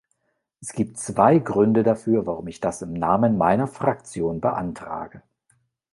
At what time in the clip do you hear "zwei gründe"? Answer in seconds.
0.97-1.83